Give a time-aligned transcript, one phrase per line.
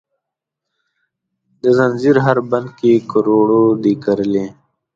[1.61, 4.47] د ځنځیر هر بند کې کروړو دي کرلې،